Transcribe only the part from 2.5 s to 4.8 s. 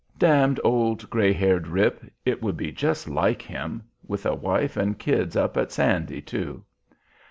be just like him. With a wife